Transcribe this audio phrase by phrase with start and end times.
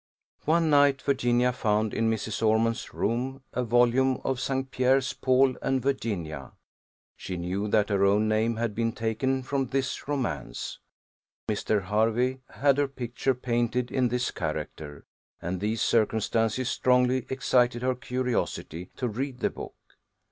[0.45, 2.41] One night Virginia found, in Mrs.
[2.43, 4.71] Ormond's room, a volume of St.
[4.71, 6.53] Pierre's Paul and Virginia.
[7.17, 10.79] She knew that her own name had been taken from this romance;
[11.47, 11.83] Mr.
[11.83, 15.05] Hervey had her picture painted in this character;
[15.39, 19.75] and these circumstances strongly excited her curiosity to read the book.